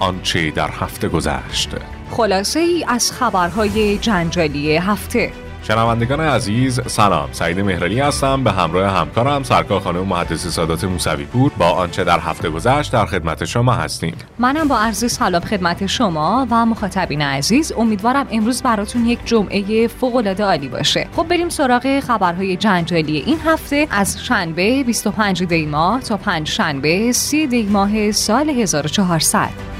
[0.00, 1.70] آنچه در هفته گذشت.
[2.10, 5.32] خلاصه ای از خبرهای جنجالی هفته.
[5.68, 7.28] شنوندگان عزیز سلام.
[7.32, 8.44] سعید مهرلی هستم.
[8.44, 13.06] به همراه همکارم سرکار خانم محدث سادات موسوی پور با آنچه در هفته گذشت در
[13.06, 14.14] خدمت شما هستیم.
[14.38, 20.16] منم با عرض سلام خدمت شما و مخاطبین عزیز امیدوارم امروز براتون یک جمعه فوق
[20.16, 21.08] العاده عالی باشه.
[21.16, 23.86] خب بریم سراغ خبرهای جنجالی این هفته.
[23.90, 29.75] از شنبه 25 دی ماه تا پنج شنبه 30 دی ماه سال 1400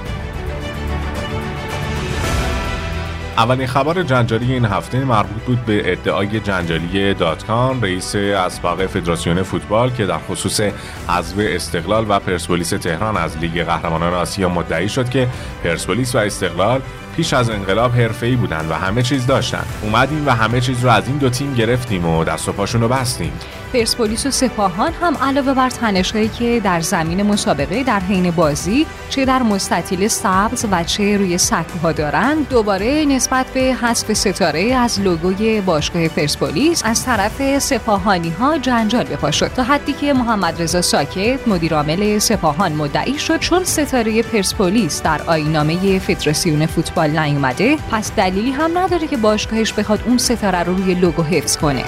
[3.38, 9.90] اولین خبر جنجالی این هفته مربوط بود به ادعای جنجالی داتکان رئیس اسباق فدراسیون فوتبال
[9.90, 10.60] که در خصوص
[11.08, 15.28] حذف استقلال و پرسپولیس تهران از لیگ قهرمانان آسیا مدعی شد که
[15.64, 16.80] پرسپولیس و استقلال
[17.16, 19.64] پیش از انقلاب حرفه‌ای بودن و همه چیز داشتن.
[19.82, 22.88] اومدیم و همه چیز رو از این دو تیم گرفتیم و دست و پاشون رو
[22.88, 23.32] بستیم.
[23.72, 29.24] پرسپولیس و سپاهان هم علاوه بر تنشهایی که در زمین مسابقه در حین بازی چه
[29.24, 35.60] در مستطیل سبز و چه روی سکوها دارند دوباره نسبت به حذف ستاره از لوگوی
[35.60, 41.48] باشگاه پرسپولیس از طرف سپاهانی ها جنجال بپا شد تا حدی که محمد رضا ساکت
[41.48, 48.78] مدیرعامل سپاهان مدعی شد چون ستاره پرسپولیس در آینامه فدراسیون فوتبال نیومده پس دلیلی هم
[48.78, 51.84] نداره که باشگاهش بخواد اون ستاره رو روی لوگو حفظ کنه.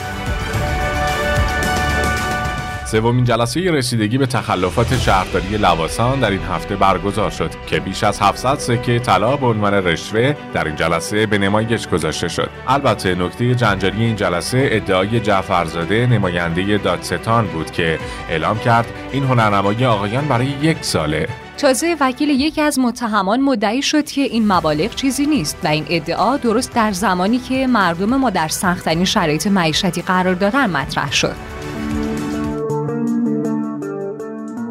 [2.91, 8.21] سومین جلسه رسیدگی به تخلفات شهرداری لواسان در این هفته برگزار شد که بیش از
[8.21, 12.51] 700 سکه طلا به عنوان رشوه در این جلسه به نمایش گذاشته شد.
[12.69, 17.99] البته نکته جنجالی این جلسه ادعای جعفرزاده نماینده دادستان بود که
[18.31, 21.29] اعلام کرد این هنرنمایی آقایان برای یک ساله.
[21.59, 26.37] تازه وکیل یکی از متهمان مدعی شد که این مبالغ چیزی نیست و این ادعا
[26.37, 31.48] درست در زمانی که مردم ما در سختترین شرایط معیشتی قرار دارن مطرح شد.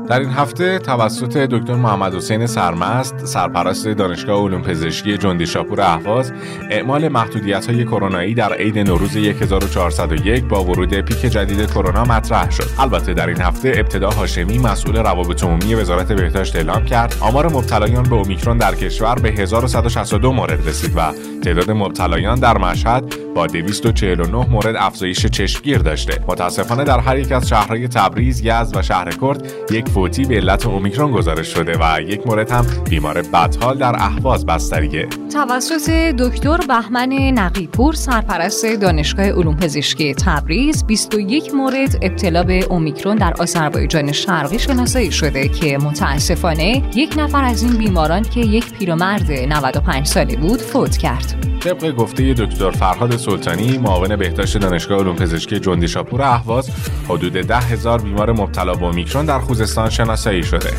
[0.08, 6.32] در این هفته توسط دکتر محمد حسین سرمست سرپرست دانشگاه علوم پزشکی جندی شاپور اهواز
[6.70, 12.70] اعمال محدودیت های کرونایی در عید نوروز 1401 با ورود پیک جدید کرونا مطرح شد.
[12.80, 17.16] البته در این هفته ابتدا هاشمی مسئول روابط عمومی وزارت بهداشت اعلام کرد.
[17.20, 21.02] آمار مبتلایان به اومیکرون در کشور به 1162 مورد رسید و
[21.48, 26.20] تعداد مبتلایان در مشهد با 249 مورد افزایش چشمگیر داشته.
[26.28, 30.66] متاسفانه در هر یک از شهرهای تبریز یزد و شهر کرد یک فوتی به علت
[30.66, 35.08] اومیکرون گزارش شده و یک مورد هم بیمار بدحال در اهواز بستریه.
[35.34, 43.34] توسط دکتر بهمن نقیپور سرپرست دانشگاه علوم پزشکی تبریز 21 مورد ابتلا به اومیکرون در
[43.40, 50.06] آذربایجان شرقی شناسایی شده که متاسفانه یک نفر از این بیماران که یک پیرمرد 95
[50.06, 51.37] ساله بود فوت کرد.
[51.60, 56.70] طبق گفته دکتر فرهاد سلطانی معاون بهداشت دانشگاه علوم پزشکی جندی شاپور اهواز
[57.10, 60.70] حدود ده هزار بیمار مبتلا به اومیکرون در خوزستان شناسایی شده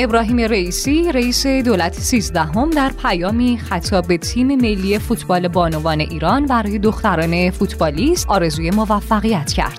[0.00, 6.78] ابراهیم رئیسی رئیس دولت سیزدهم در پیامی خطاب به تیم ملی فوتبال بانوان ایران برای
[6.78, 9.77] دختران فوتبالیست آرزوی موفقیت کرد.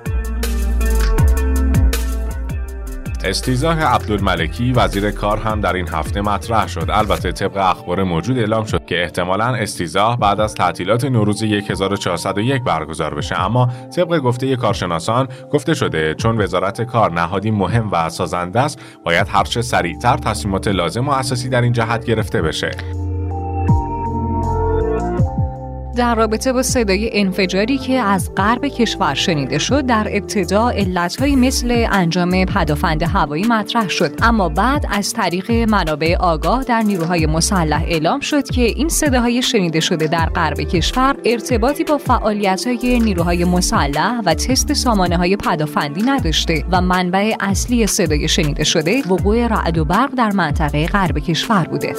[3.30, 6.90] استیزاه عبدالملکی وزیر کار هم در این هفته مطرح شد.
[6.90, 13.16] البته طبق اخبار موجود اعلام شد که احتمالا استیزاه بعد از تعطیلات نوروز 1401 برگزار
[13.16, 13.46] بشه.
[13.46, 19.28] اما طبق گفته کارشناسان گفته شده چون وزارت کار نهادی مهم و سازنده است باید
[19.30, 22.72] هرچه سریعتر تصمیمات لازم و اساسی در این جهت گرفته بشه.
[26.00, 31.86] در رابطه با صدای انفجاری که از غرب کشور شنیده شد در ابتدا علتهایی مثل
[31.92, 34.12] انجام پدافند هوایی مطرح شد.
[34.22, 39.80] اما بعد از طریق منابع آگاه در نیروهای مسلح اعلام شد که این صداهای شنیده
[39.80, 46.02] شده در غرب کشور ارتباطی با فعالیت های نیروهای مسلح و تست سامانه های پدافندی
[46.02, 51.64] نداشته و منبع اصلی صدای شنیده شده وقوع رعد و برق در منطقه غرب کشور
[51.64, 51.94] بوده.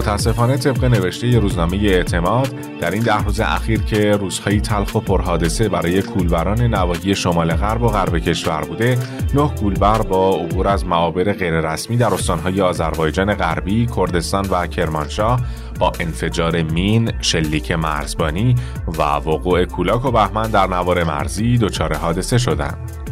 [0.00, 5.68] متاسفانه طبق نوشته روزنامه اعتماد در این ده روز اخیر که روزهایی تلخ و پرحادثه
[5.68, 8.98] برای کولبران نواحی شمال غرب و غرب کشور بوده
[9.34, 15.40] نه کولبر با عبور از معابر غیررسمی در استانهای آذربایجان غربی کردستان و کرمانشاه
[15.78, 18.54] با انفجار مین، شلیک مرزبانی
[18.98, 23.09] و وقوع کولاک و بهمن در نوار مرزی دچار حادثه شدند.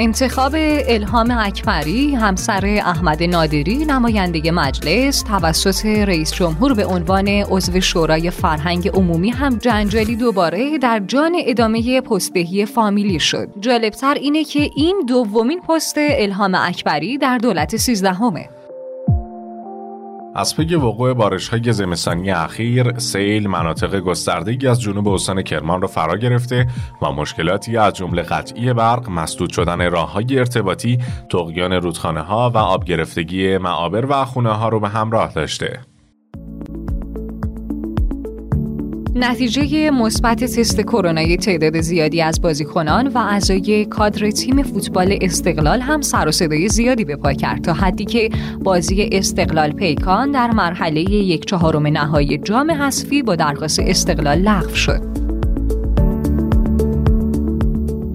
[0.00, 0.52] انتخاب
[0.88, 8.88] الهام اکبری همسر احمد نادری نماینده مجلس توسط رئیس جمهور به عنوان عضو شورای فرهنگ
[8.88, 13.48] عمومی هم جنجالی دوباره در جان ادامه پستهی فامیلی شد.
[13.60, 18.48] جالبتر اینه که این دومین پست الهام اکبری در دولت سیزدهمه.
[20.38, 25.88] از پی وقوع بارش های زمستانی اخیر سیل مناطق گستردگی از جنوب استان کرمان را
[25.88, 26.66] فرا گرفته
[27.02, 30.98] و مشکلاتی از جمله قطعی برق مسدود شدن راه های ارتباطی
[31.30, 35.80] تقیان رودخانه ها و آب گرفتگی معابر و خونه ها رو به همراه داشته.
[39.14, 46.00] نتیجه مثبت تست کرونایی تعداد زیادی از بازیکنان و اعضای کادر تیم فوتبال استقلال هم
[46.00, 51.00] سر و صدای زیادی به پا کرد تا حدی که بازی استقلال پیکان در مرحله
[51.00, 55.17] یک چهارم نهایی جام حذفی با درخواست استقلال لغو شد.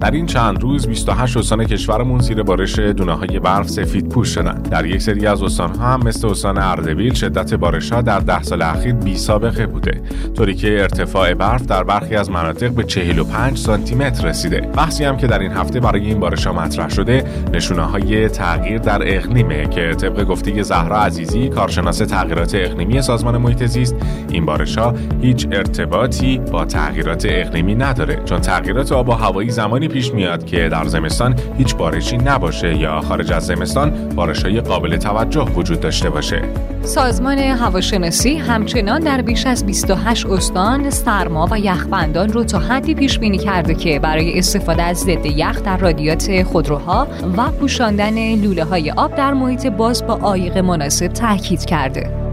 [0.04, 4.62] در این چند روز 28 استان کشورمون زیر بارش دونه های برف سفید پوش شدن.
[4.62, 8.42] در یک سری از استان ها هم مثل استان اردبیل شدت بارش ها در ده
[8.42, 10.02] سال اخیر بی سابقه بوده
[10.36, 14.60] طوری که ارتفاع برف در برخی از مناطق به 45 سانتی متر رسیده.
[14.60, 18.78] بحثی هم که در این هفته برای این بارش ها مطرح شده نشونه های تغییر
[18.78, 23.96] در اقلیمه که طبق گفته زهرا عزیزی کارشناس تغییرات اقلیمی سازمان محیط زیست
[24.30, 29.88] این بارش ها هیچ ارتباطی با تغییرات اقلیمی نداره چون تغییرات آب و هوایی زمانی
[29.94, 34.12] پیش میاد که در زمستان هیچ بارشی نباشه یا خارج از زمستان
[34.44, 36.42] های قابل توجه وجود داشته باشه.
[36.82, 43.18] سازمان هواشناسی همچنان در بیش از 28 استان سرما و یخبندان رو تا حدی پیش
[43.18, 48.90] بینی کرده که برای استفاده از ضد یخ در رادیات خودروها و پوشاندن لوله های
[48.90, 52.23] آب در محیط باز با عایق مناسب تاکید کرده.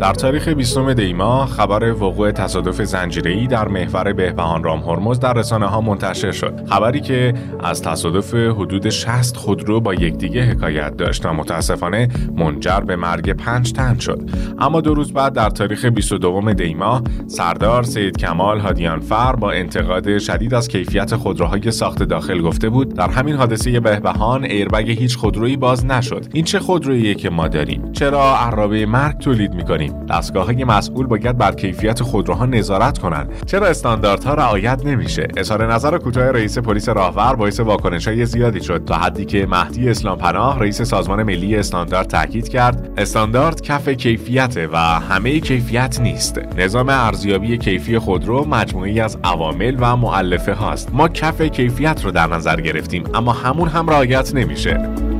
[0.00, 5.66] در تاریخ 20 دیما خبر وقوع تصادف زنجیره‌ای در محور بهبهان رام هرمز در رسانه
[5.66, 6.60] ها منتشر شد.
[6.68, 12.96] خبری که از تصادف حدود 60 خودرو با یکدیگه حکایت داشت و متاسفانه منجر به
[12.96, 14.30] مرگ 5 تن شد.
[14.58, 20.54] اما دو روز بعد در تاریخ 22 دیما سردار سید کمال هادیانفر با انتقاد شدید
[20.54, 25.86] از کیفیت خودروهای ساخت داخل گفته بود در همین حادثه بهبهان ایربگ هیچ خودرویی باز
[25.86, 26.26] نشد.
[26.32, 31.38] این چه خودرویی که ما داریم؟ چرا عرابه مرگ تولید می‌کنیم؟ دستگاه های مسئول باید
[31.38, 37.36] بر کیفیت خودروها نظارت کنند چرا استانداردها رعایت نمیشه؟ اظهار نظر کوتاه رئیس پلیس راهور
[37.36, 42.06] باعث واکنش های زیادی شد تا حدی که مهدی اسلام پناه رئیس سازمان ملی استاندارد
[42.06, 46.38] تاکید کرد استاندارد کف کیفیته و همه کیفیت نیست.
[46.56, 50.88] نظام ارزیابی کیفی خودرو مجموعی از عوامل و معلفه هاست.
[50.92, 55.13] ما کف کیفیت رو در نظر گرفتیم اما همون هم رعایت نمیشه.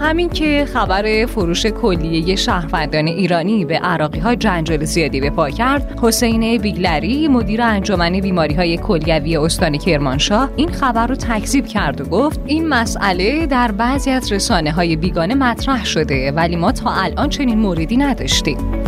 [0.00, 5.98] همین که خبر فروش کلیه شهروندان ایرانی به عراقی ها جنجال زیادی به پا کرد
[6.02, 12.04] حسین بیگلری مدیر انجمن بیماری های کلیوی استان کرمانشاه این خبر رو تکذیب کرد و
[12.04, 17.28] گفت این مسئله در بعضی از رسانه های بیگانه مطرح شده ولی ما تا الان
[17.28, 18.83] چنین موردی نداشتیم.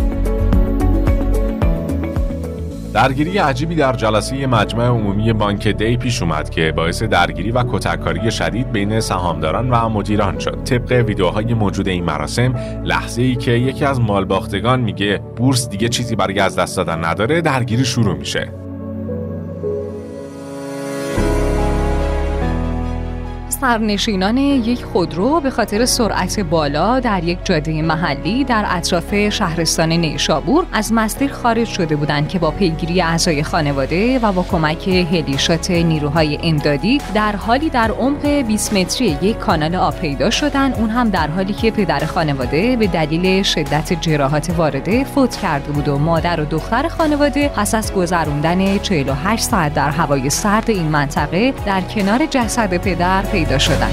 [2.96, 8.30] درگیری عجیبی در جلسه مجمع عمومی بانک دی پیش اومد که باعث درگیری و کتککاری
[8.30, 10.64] شدید بین سهامداران و مدیران شد.
[10.64, 12.54] طبق ویدیوهای موجود این مراسم،
[12.84, 17.40] لحظه ای که یکی از مالباختگان میگه بورس دیگه چیزی برای از دست دادن نداره،
[17.40, 18.65] درگیری شروع میشه.
[23.60, 30.66] سرنشینان یک خودرو به خاطر سرعت بالا در یک جاده محلی در اطراف شهرستان نیشابور
[30.72, 36.38] از مسیر خارج شده بودند که با پیگیری اعضای خانواده و با کمک هلیشات نیروهای
[36.42, 41.28] امدادی در حالی در عمق 20 متری یک کانال آب پیدا شدن اون هم در
[41.28, 46.44] حالی که پدر خانواده به دلیل شدت جراحات وارده فوت کرده بود و مادر و
[46.44, 52.76] دختر خانواده پس از گذروندن 48 ساعت در هوای سرد این منطقه در کنار جسد
[52.76, 53.90] پدر پیدا شدن.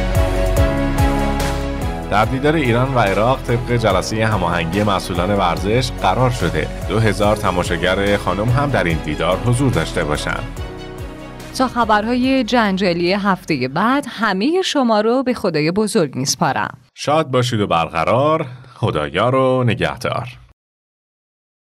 [2.12, 8.18] در دیدار ایران و عراق طبق جلسه هماهنگی مسئولان ورزش قرار شده دو هزار تماشاگر
[8.18, 10.60] خانم هم در این دیدار حضور داشته باشند.
[11.58, 17.68] تا خبرهای جنجالی هفته بعد همه شما رو به خدای بزرگ میسپارم شاد باشید و
[17.68, 18.46] برقرار.
[18.76, 20.43] خدایا رو نگهدار.